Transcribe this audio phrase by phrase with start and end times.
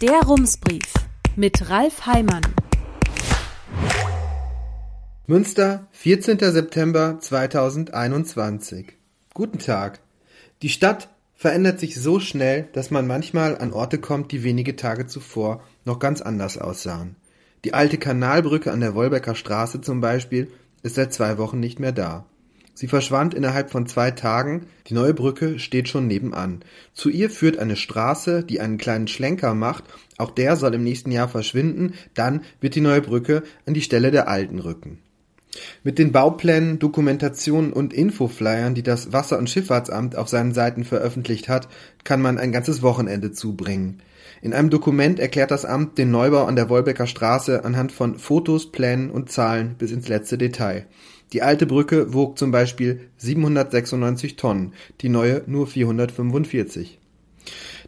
[0.00, 0.94] Der Rumsbrief
[1.36, 2.40] mit Ralf Heimann.
[5.26, 6.38] Münster, 14.
[6.38, 8.94] September 2021.
[9.34, 10.00] Guten Tag.
[10.62, 15.06] Die Stadt verändert sich so schnell, dass man manchmal an Orte kommt, die wenige Tage
[15.06, 17.16] zuvor noch ganz anders aussahen.
[17.64, 20.50] Die alte Kanalbrücke an der Wolbecker Straße zum Beispiel
[20.82, 22.24] ist seit zwei Wochen nicht mehr da.
[22.80, 26.64] Sie verschwand innerhalb von zwei Tagen, die neue Brücke steht schon nebenan.
[26.94, 29.84] Zu ihr führt eine Straße, die einen kleinen Schlenker macht,
[30.16, 34.10] auch der soll im nächsten Jahr verschwinden, dann wird die neue Brücke an die Stelle
[34.10, 34.98] der alten rücken.
[35.84, 41.50] Mit den Bauplänen, Dokumentationen und Infoflyern, die das Wasser- und Schifffahrtsamt auf seinen Seiten veröffentlicht
[41.50, 41.68] hat,
[42.04, 44.00] kann man ein ganzes Wochenende zubringen.
[44.40, 48.72] In einem Dokument erklärt das Amt den Neubau an der Wolbecker Straße anhand von Fotos,
[48.72, 50.86] Plänen und Zahlen bis ins letzte Detail.
[51.32, 56.98] Die alte Brücke wog zum Beispiel 796 Tonnen, die neue nur 445.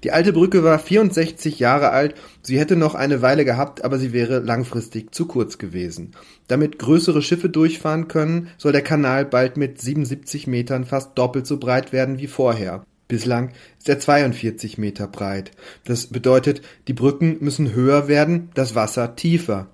[0.05, 4.13] Die alte Brücke war 64 Jahre alt, sie hätte noch eine Weile gehabt, aber sie
[4.13, 6.13] wäre langfristig zu kurz gewesen.
[6.49, 11.59] Damit größere Schiffe durchfahren können, soll der Kanal bald mit 77 Metern fast doppelt so
[11.59, 12.85] breit werden wie vorher.
[13.07, 15.51] Bislang ist er 42 Meter breit.
[15.85, 19.69] Das bedeutet, die Brücken müssen höher werden, das Wasser tiefer.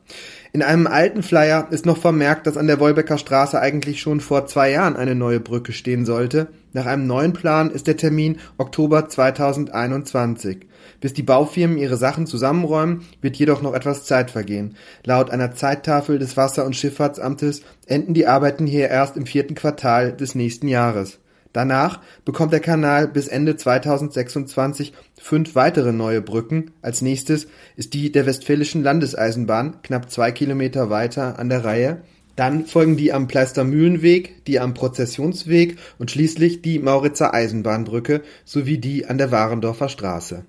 [0.52, 4.46] In einem alten Flyer ist noch vermerkt, dass an der Wolbecker Straße eigentlich schon vor
[4.46, 6.48] zwei Jahren eine neue Brücke stehen sollte.
[6.72, 10.66] Nach einem neuen Plan ist der Termin Oktober 2021.
[11.00, 14.76] Bis die Baufirmen ihre Sachen zusammenräumen, wird jedoch noch etwas Zeit vergehen.
[15.04, 20.16] Laut einer Zeittafel des Wasser- und Schifffahrtsamtes enden die Arbeiten hier erst im vierten Quartal
[20.16, 21.18] des nächsten Jahres.
[21.52, 26.72] Danach bekommt der Kanal bis Ende 2026 fünf weitere neue Brücken.
[26.82, 32.02] Als nächstes ist die der Westfälischen Landeseisenbahn knapp zwei Kilometer weiter an der Reihe.
[32.36, 39.06] Dann folgen die am Pleistermühlenweg, die am Prozessionsweg und schließlich die Mauritzer Eisenbahnbrücke sowie die
[39.06, 40.44] an der Warendorfer Straße.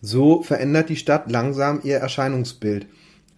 [0.00, 2.86] So verändert die Stadt langsam ihr Erscheinungsbild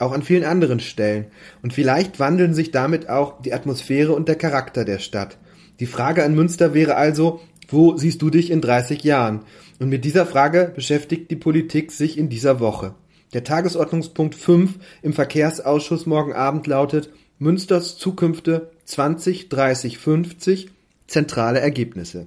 [0.00, 1.26] auch an vielen anderen Stellen.
[1.62, 5.36] Und vielleicht wandeln sich damit auch die Atmosphäre und der Charakter der Stadt.
[5.80, 9.40] Die Frage an Münster wäre also, wo siehst du dich in 30 Jahren?
[9.78, 12.94] Und mit dieser Frage beschäftigt die Politik sich in dieser Woche.
[13.32, 20.70] Der Tagesordnungspunkt 5 im Verkehrsausschuss morgen Abend lautet Münsters Zukünfte 20, 30, 50
[21.06, 22.26] zentrale Ergebnisse.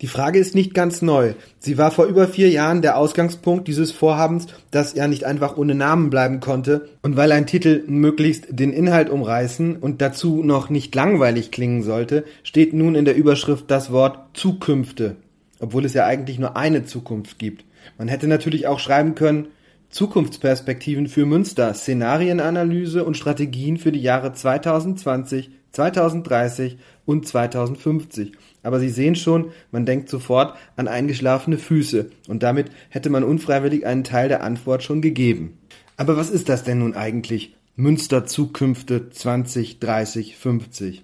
[0.00, 1.34] Die Frage ist nicht ganz neu.
[1.58, 5.74] Sie war vor über vier Jahren der Ausgangspunkt dieses Vorhabens, das ja nicht einfach ohne
[5.74, 6.88] Namen bleiben konnte.
[7.02, 12.24] Und weil ein Titel möglichst den Inhalt umreißen und dazu noch nicht langweilig klingen sollte,
[12.44, 15.16] steht nun in der Überschrift das Wort Zukünfte,
[15.58, 17.64] obwohl es ja eigentlich nur eine Zukunft gibt.
[17.98, 19.48] Man hätte natürlich auch schreiben können,
[19.90, 26.78] Zukunftsperspektiven für Münster, Szenarienanalyse und Strategien für die Jahre 2020, 2030
[27.08, 28.32] und 2050
[28.62, 33.86] aber Sie sehen schon, man denkt sofort an eingeschlafene Füße, und damit hätte man unfreiwillig
[33.86, 35.58] einen Teil der Antwort schon gegeben.
[35.96, 37.56] Aber was ist das denn nun eigentlich?
[37.76, 41.02] Münster Zukünfte 20, 30, 50.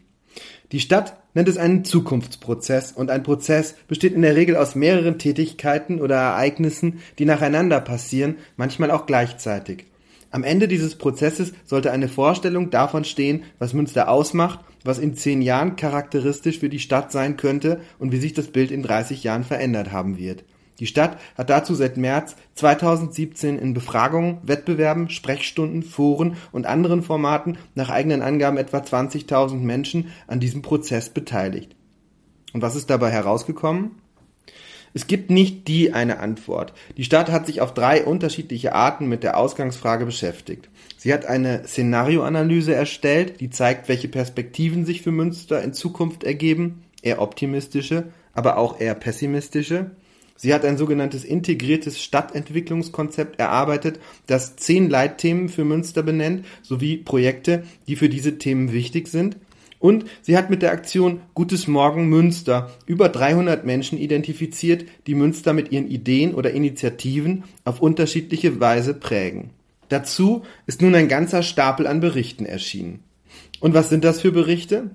[0.72, 5.18] Die Stadt nennt es einen Zukunftsprozess und ein Prozess besteht in der Regel aus mehreren
[5.18, 9.86] Tätigkeiten oder Ereignissen, die nacheinander passieren, manchmal auch gleichzeitig.
[10.34, 15.40] Am Ende dieses Prozesses sollte eine Vorstellung davon stehen, was Münster ausmacht, was in zehn
[15.42, 19.44] Jahren charakteristisch für die Stadt sein könnte und wie sich das Bild in 30 Jahren
[19.44, 20.42] verändert haben wird.
[20.80, 27.56] Die Stadt hat dazu seit März 2017 in Befragungen, Wettbewerben, Sprechstunden, Foren und anderen Formaten
[27.76, 31.76] nach eigenen Angaben etwa 20.000 Menschen an diesem Prozess beteiligt.
[32.52, 33.92] Und was ist dabei herausgekommen?
[34.96, 36.72] Es gibt nicht die eine Antwort.
[36.96, 40.70] Die Stadt hat sich auf drei unterschiedliche Arten mit der Ausgangsfrage beschäftigt.
[40.96, 46.84] Sie hat eine Szenarioanalyse erstellt, die zeigt, welche Perspektiven sich für Münster in Zukunft ergeben,
[47.02, 49.90] eher optimistische, aber auch eher pessimistische.
[50.36, 57.64] Sie hat ein sogenanntes integriertes Stadtentwicklungskonzept erarbeitet, das zehn Leitthemen für Münster benennt, sowie Projekte,
[57.88, 59.36] die für diese Themen wichtig sind.
[59.84, 65.52] Und sie hat mit der Aktion Gutes Morgen Münster über 300 Menschen identifiziert, die Münster
[65.52, 69.50] mit ihren Ideen oder Initiativen auf unterschiedliche Weise prägen.
[69.90, 73.00] Dazu ist nun ein ganzer Stapel an Berichten erschienen.
[73.60, 74.88] Und was sind das für Berichte?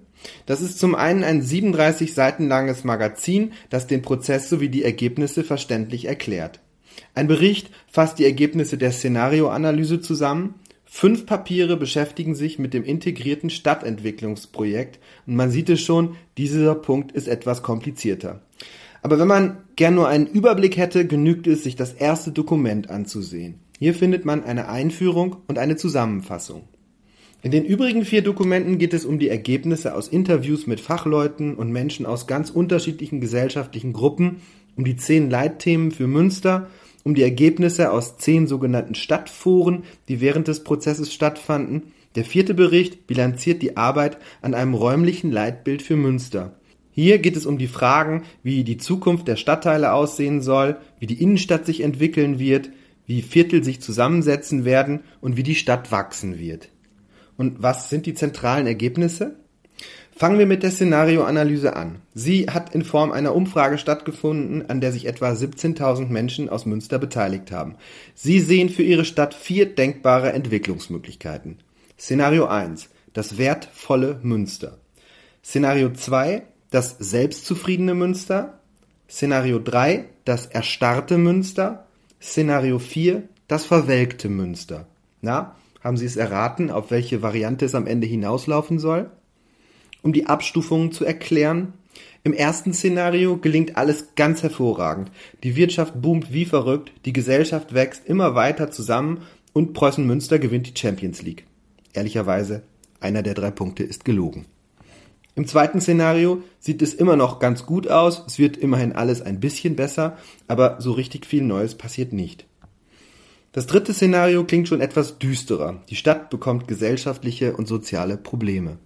[0.47, 5.43] Das ist zum einen ein 37 Seiten langes Magazin, das den Prozess sowie die Ergebnisse
[5.43, 6.61] verständlich erklärt.
[7.13, 10.55] Ein Bericht fasst die Ergebnisse der Szenarioanalyse zusammen,
[10.91, 17.11] Fünf Papiere beschäftigen sich mit dem integrierten Stadtentwicklungsprojekt und man sieht es schon, dieser Punkt
[17.11, 18.41] ist etwas komplizierter.
[19.03, 23.59] Aber wenn man gern nur einen Überblick hätte, genügt es, sich das erste Dokument anzusehen.
[23.77, 26.63] Hier findet man eine Einführung und eine Zusammenfassung.
[27.43, 31.71] In den übrigen vier Dokumenten geht es um die Ergebnisse aus Interviews mit Fachleuten und
[31.71, 34.41] Menschen aus ganz unterschiedlichen gesellschaftlichen Gruppen,
[34.75, 36.67] um die zehn Leitthemen für Münster
[37.09, 41.91] um die Ergebnisse aus zehn sogenannten Stadtforen, die während des Prozesses stattfanden.
[42.13, 46.59] Der vierte Bericht bilanziert die Arbeit an einem räumlichen Leitbild für Münster.
[46.91, 51.19] Hier geht es um die Fragen, wie die Zukunft der Stadtteile aussehen soll, wie die
[51.19, 52.69] Innenstadt sich entwickeln wird,
[53.07, 56.69] wie Viertel sich zusammensetzen werden und wie die Stadt wachsen wird.
[57.37, 59.38] Und was sind die zentralen Ergebnisse?
[60.19, 62.01] Fangen wir mit der Szenarioanalyse an.
[62.13, 66.99] Sie hat in Form einer Umfrage stattgefunden, an der sich etwa 17.000 Menschen aus Münster
[66.99, 67.77] beteiligt haben.
[68.15, 71.59] Sie sehen für ihre Stadt vier denkbare Entwicklungsmöglichkeiten.
[71.97, 72.89] Szenario 1.
[73.13, 74.79] Das wertvolle Münster.
[75.41, 76.43] Szenario 2.
[76.69, 78.59] Das selbstzufriedene Münster.
[79.09, 80.03] Szenario 3.
[80.25, 81.87] Das erstarrte Münster.
[82.21, 83.23] Szenario 4.
[83.47, 84.85] Das verwelkte Münster.
[85.21, 89.09] Na, haben Sie es erraten, auf welche Variante es am Ende hinauslaufen soll?
[90.01, 91.73] Um die Abstufungen zu erklären.
[92.23, 95.11] Im ersten Szenario gelingt alles ganz hervorragend.
[95.43, 99.21] Die Wirtschaft boomt wie verrückt, die Gesellschaft wächst immer weiter zusammen
[99.53, 101.45] und Preußen Münster gewinnt die Champions League.
[101.93, 102.63] Ehrlicherweise,
[102.99, 104.45] einer der drei Punkte ist gelogen.
[105.35, 109.39] Im zweiten Szenario sieht es immer noch ganz gut aus, es wird immerhin alles ein
[109.39, 110.17] bisschen besser,
[110.47, 112.45] aber so richtig viel Neues passiert nicht.
[113.53, 115.81] Das dritte Szenario klingt schon etwas düsterer.
[115.89, 118.77] Die Stadt bekommt gesellschaftliche und soziale Probleme.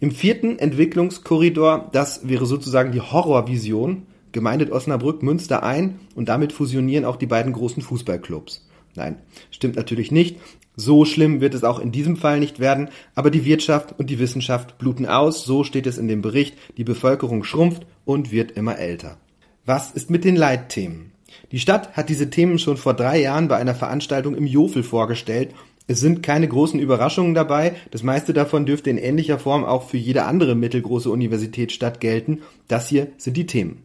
[0.00, 7.04] Im vierten Entwicklungskorridor, das wäre sozusagen die Horrorvision, gemeindet Osnabrück Münster ein und damit fusionieren
[7.04, 8.66] auch die beiden großen Fußballclubs.
[8.96, 9.16] Nein,
[9.50, 10.38] stimmt natürlich nicht.
[10.76, 14.18] So schlimm wird es auch in diesem Fall nicht werden, aber die Wirtschaft und die
[14.18, 18.76] Wissenschaft bluten aus, so steht es in dem Bericht, die Bevölkerung schrumpft und wird immer
[18.76, 19.18] älter.
[19.64, 21.12] Was ist mit den Leitthemen?
[21.52, 25.54] Die Stadt hat diese Themen schon vor drei Jahren bei einer Veranstaltung im Jofel vorgestellt
[25.86, 29.98] es sind keine großen Überraschungen dabei, das meiste davon dürfte in ähnlicher Form auch für
[29.98, 32.40] jede andere mittelgroße Universitätsstadt gelten.
[32.68, 33.82] Das hier sind die Themen.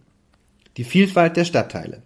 [0.77, 2.03] Die Vielfalt der Stadtteile.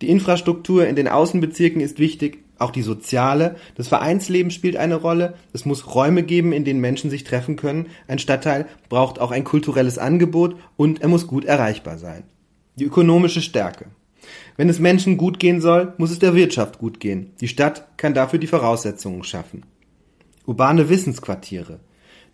[0.00, 3.54] Die Infrastruktur in den Außenbezirken ist wichtig, auch die soziale.
[3.76, 5.34] Das Vereinsleben spielt eine Rolle.
[5.52, 7.86] Es muss Räume geben, in denen Menschen sich treffen können.
[8.08, 12.24] Ein Stadtteil braucht auch ein kulturelles Angebot und er muss gut erreichbar sein.
[12.74, 13.86] Die ökonomische Stärke.
[14.56, 17.32] Wenn es Menschen gut gehen soll, muss es der Wirtschaft gut gehen.
[17.40, 19.64] Die Stadt kann dafür die Voraussetzungen schaffen.
[20.46, 21.80] Urbane Wissensquartiere.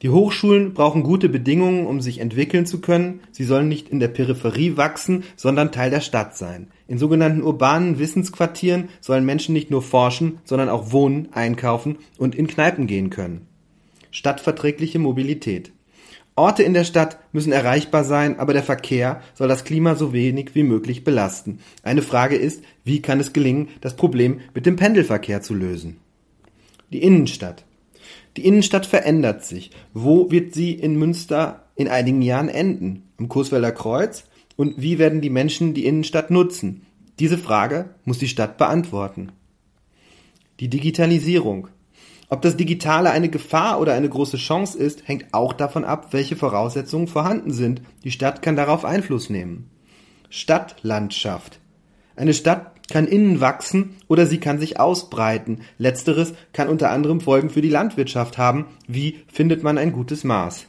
[0.03, 3.21] Die Hochschulen brauchen gute Bedingungen, um sich entwickeln zu können.
[3.33, 6.69] Sie sollen nicht in der Peripherie wachsen, sondern Teil der Stadt sein.
[6.87, 12.47] In sogenannten urbanen Wissensquartieren sollen Menschen nicht nur forschen, sondern auch wohnen, einkaufen und in
[12.47, 13.47] Kneipen gehen können.
[14.11, 15.73] Stadtverträgliche Mobilität.
[16.37, 20.55] Orte in der Stadt müssen erreichbar sein, aber der Verkehr soll das Klima so wenig
[20.55, 21.61] wie möglich belasten.
[21.83, 25.99] Eine Frage ist, wie kann es gelingen, das Problem mit dem Pendelverkehr zu lösen?
[26.93, 27.65] Die Innenstadt.
[28.37, 29.71] Die Innenstadt verändert sich.
[29.93, 33.05] Wo wird sie in Münster in einigen Jahren enden?
[33.17, 34.25] Am Coeswelder Kreuz?
[34.57, 36.87] Und wie werden die Menschen die Innenstadt nutzen?
[37.21, 39.31] Diese Frage muss die Stadt beantworten.
[40.59, 41.69] Die Digitalisierung.
[42.29, 46.37] Ob das Digitale eine Gefahr oder eine große Chance ist, hängt auch davon ab, welche
[46.37, 47.83] Voraussetzungen vorhanden sind.
[48.03, 49.71] Die Stadt kann darauf Einfluss nehmen.
[50.31, 51.61] Stadtlandschaft.
[52.17, 55.61] Eine Stadt kann innen wachsen oder sie kann sich ausbreiten.
[55.79, 58.67] Letzteres kann unter anderem Folgen für die Landwirtschaft haben.
[58.87, 60.67] Wie findet man ein gutes Maß?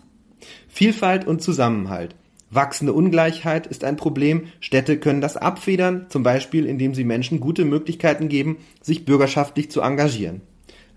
[0.67, 2.15] Vielfalt und Zusammenhalt.
[2.51, 4.47] Wachsende Ungleichheit ist ein Problem.
[4.59, 9.81] Städte können das abfedern, zum Beispiel indem sie Menschen gute Möglichkeiten geben, sich bürgerschaftlich zu
[9.81, 10.41] engagieren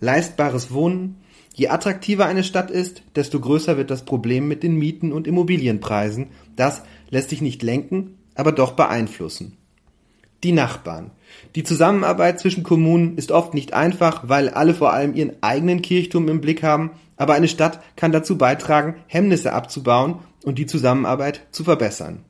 [0.00, 1.16] leistbares Wohnen.
[1.54, 6.28] Je attraktiver eine Stadt ist, desto größer wird das Problem mit den Mieten und Immobilienpreisen.
[6.56, 9.56] Das lässt sich nicht lenken, aber doch beeinflussen.
[10.44, 11.10] Die Nachbarn.
[11.56, 16.28] Die Zusammenarbeit zwischen Kommunen ist oft nicht einfach, weil alle vor allem ihren eigenen Kirchturm
[16.28, 21.64] im Blick haben, aber eine Stadt kann dazu beitragen, Hemmnisse abzubauen und die Zusammenarbeit zu
[21.64, 22.20] verbessern.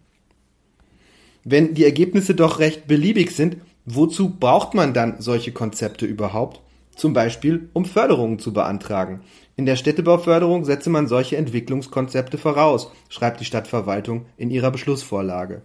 [1.45, 6.61] Wenn die Ergebnisse doch recht beliebig sind, wozu braucht man dann solche Konzepte überhaupt?
[6.99, 9.21] Zum Beispiel um Förderungen zu beantragen.
[9.57, 15.63] In der Städtebauförderung setze man solche Entwicklungskonzepte voraus, schreibt die Stadtverwaltung in ihrer Beschlussvorlage.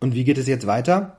[0.00, 1.16] Und wie geht es jetzt weiter?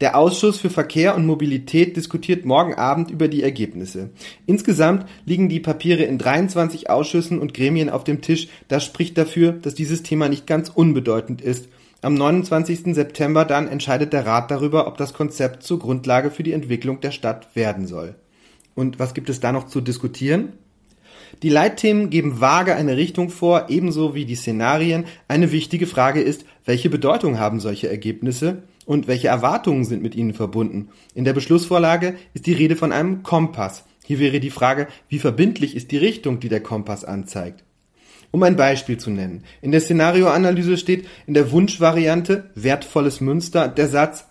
[0.00, 4.10] Der Ausschuss für Verkehr und Mobilität diskutiert morgen Abend über die Ergebnisse.
[4.46, 8.48] Insgesamt liegen die Papiere in 23 Ausschüssen und Gremien auf dem Tisch.
[8.66, 11.68] Das spricht dafür, dass dieses Thema nicht ganz unbedeutend ist.
[12.00, 12.96] Am 29.
[12.96, 17.12] September dann entscheidet der Rat darüber, ob das Konzept zur Grundlage für die Entwicklung der
[17.12, 18.16] Stadt werden soll.
[18.74, 20.54] Und was gibt es da noch zu diskutieren?
[21.42, 25.06] Die Leitthemen geben vage eine Richtung vor, ebenso wie die Szenarien.
[25.28, 30.34] Eine wichtige Frage ist, welche Bedeutung haben solche Ergebnisse und welche Erwartungen sind mit ihnen
[30.34, 30.90] verbunden?
[31.14, 33.84] In der Beschlussvorlage ist die Rede von einem Kompass.
[34.04, 37.64] Hier wäre die Frage, wie verbindlich ist die Richtung, die der Kompass anzeigt?
[38.30, 39.44] Um ein Beispiel zu nennen.
[39.60, 44.26] In der Szenarioanalyse steht in der Wunschvariante wertvolles Münster der Satz,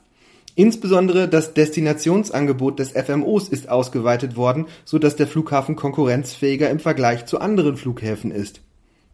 [0.55, 7.25] Insbesondere das Destinationsangebot des FMOs ist ausgeweitet worden, so dass der Flughafen konkurrenzfähiger im Vergleich
[7.25, 8.62] zu anderen Flughäfen ist.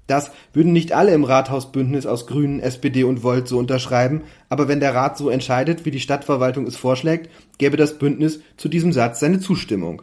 [0.08, 4.80] Das würden nicht alle im Rathausbündnis aus Grünen, SPD und Volt so unterschreiben, aber wenn
[4.80, 9.20] der Rat so entscheidet, wie die Stadtverwaltung es vorschlägt, gäbe das Bündnis zu diesem Satz
[9.20, 10.02] seine Zustimmung.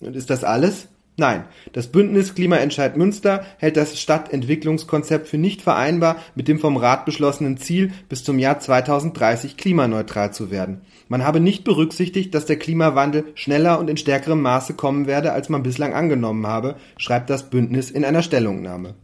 [0.00, 0.88] Und ist das alles?
[1.20, 7.06] Nein, das Bündnis Klimaentscheid Münster hält das Stadtentwicklungskonzept für nicht vereinbar mit dem vom Rat
[7.06, 10.82] beschlossenen Ziel, bis zum Jahr 2030 klimaneutral zu werden.
[11.08, 15.48] Man habe nicht berücksichtigt, dass der Klimawandel schneller und in stärkerem Maße kommen werde, als
[15.48, 18.94] man bislang angenommen habe, schreibt das Bündnis in einer Stellungnahme.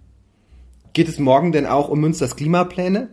[0.92, 3.08] Geht es morgen denn auch um Münsters Klimapläne?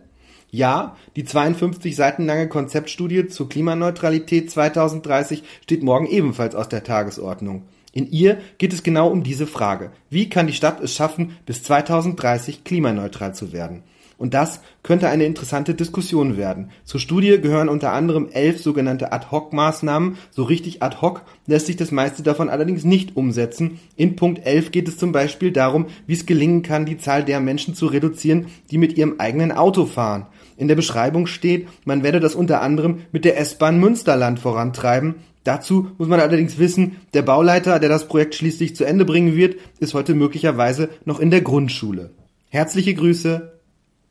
[0.52, 7.64] Ja, die 52 Seiten lange Konzeptstudie zur Klimaneutralität 2030 steht morgen ebenfalls aus der Tagesordnung.
[7.92, 9.92] In ihr geht es genau um diese Frage.
[10.08, 13.82] Wie kann die Stadt es schaffen, bis 2030 klimaneutral zu werden?
[14.22, 16.70] Und das könnte eine interessante Diskussion werden.
[16.84, 20.16] Zur Studie gehören unter anderem elf sogenannte Ad-Hoc-Maßnahmen.
[20.30, 23.80] So richtig ad hoc lässt sich das meiste davon allerdings nicht umsetzen.
[23.96, 27.40] In Punkt 11 geht es zum Beispiel darum, wie es gelingen kann, die Zahl der
[27.40, 30.26] Menschen zu reduzieren, die mit ihrem eigenen Auto fahren.
[30.56, 35.16] In der Beschreibung steht, man werde das unter anderem mit der S-Bahn Münsterland vorantreiben.
[35.44, 39.56] Dazu muss man allerdings wissen, der Bauleiter, der das Projekt schließlich zu Ende bringen wird,
[39.80, 42.10] ist heute möglicherweise noch in der Grundschule.
[42.48, 43.60] Herzliche Grüße,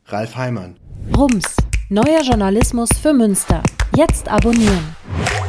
[0.06, 0.76] Ralf Heimann.
[1.16, 1.56] Rums,
[1.88, 3.62] neuer Journalismus für Münster.
[3.96, 4.96] Jetzt abonnieren.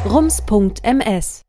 [0.08, 1.44] rums.ms